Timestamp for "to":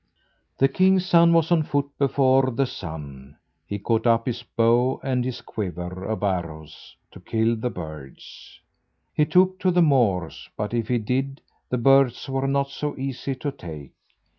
7.11-7.19, 9.59-9.69, 13.35-13.51